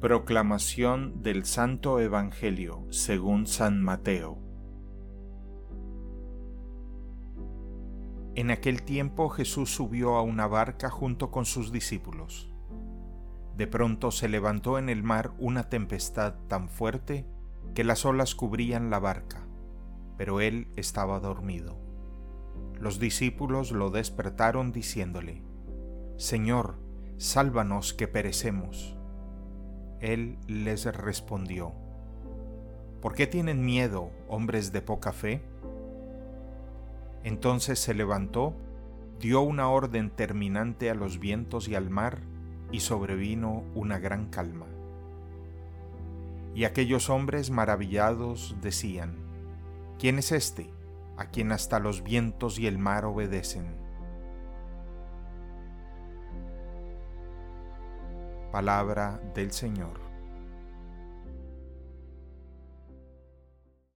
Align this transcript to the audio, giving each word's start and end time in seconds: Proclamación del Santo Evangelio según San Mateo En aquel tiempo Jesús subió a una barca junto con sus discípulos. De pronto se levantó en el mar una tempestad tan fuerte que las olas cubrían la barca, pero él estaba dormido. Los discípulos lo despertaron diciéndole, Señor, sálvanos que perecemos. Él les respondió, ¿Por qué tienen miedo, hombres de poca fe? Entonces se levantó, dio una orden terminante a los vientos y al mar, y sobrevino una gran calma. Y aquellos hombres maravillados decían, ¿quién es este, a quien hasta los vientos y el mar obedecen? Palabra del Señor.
Proclamación 0.00 1.24
del 1.24 1.44
Santo 1.44 1.98
Evangelio 1.98 2.86
según 2.90 3.48
San 3.48 3.82
Mateo 3.82 4.38
En 8.36 8.52
aquel 8.52 8.84
tiempo 8.84 9.28
Jesús 9.28 9.74
subió 9.74 10.14
a 10.14 10.22
una 10.22 10.46
barca 10.46 10.88
junto 10.88 11.32
con 11.32 11.46
sus 11.46 11.72
discípulos. 11.72 12.54
De 13.56 13.66
pronto 13.66 14.12
se 14.12 14.28
levantó 14.28 14.78
en 14.78 14.88
el 14.88 15.02
mar 15.02 15.32
una 15.36 15.68
tempestad 15.68 16.34
tan 16.46 16.68
fuerte 16.68 17.26
que 17.74 17.82
las 17.82 18.04
olas 18.04 18.36
cubrían 18.36 18.90
la 18.90 19.00
barca, 19.00 19.48
pero 20.16 20.40
él 20.40 20.68
estaba 20.76 21.18
dormido. 21.18 21.76
Los 22.78 23.00
discípulos 23.00 23.72
lo 23.72 23.90
despertaron 23.90 24.70
diciéndole, 24.70 25.42
Señor, 26.18 26.78
sálvanos 27.16 27.94
que 27.94 28.06
perecemos. 28.06 28.97
Él 30.00 30.38
les 30.46 30.84
respondió, 30.84 31.72
¿Por 33.00 33.14
qué 33.14 33.26
tienen 33.26 33.64
miedo, 33.64 34.10
hombres 34.28 34.72
de 34.72 34.82
poca 34.82 35.12
fe? 35.12 35.40
Entonces 37.22 37.78
se 37.78 37.94
levantó, 37.94 38.54
dio 39.20 39.40
una 39.40 39.68
orden 39.68 40.10
terminante 40.10 40.90
a 40.90 40.94
los 40.94 41.18
vientos 41.20 41.68
y 41.68 41.74
al 41.74 41.90
mar, 41.90 42.18
y 42.72 42.80
sobrevino 42.80 43.62
una 43.74 43.98
gran 43.98 44.26
calma. 44.26 44.66
Y 46.54 46.64
aquellos 46.64 47.08
hombres 47.08 47.50
maravillados 47.50 48.56
decían, 48.60 49.14
¿quién 49.98 50.18
es 50.18 50.32
este, 50.32 50.70
a 51.16 51.26
quien 51.26 51.52
hasta 51.52 51.78
los 51.78 52.02
vientos 52.02 52.58
y 52.58 52.66
el 52.66 52.78
mar 52.78 53.04
obedecen? 53.04 53.87
Palabra 58.50 59.20
del 59.34 59.52
Señor. 59.52 60.07